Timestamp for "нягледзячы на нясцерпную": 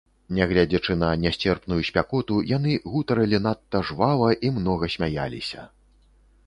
0.35-1.77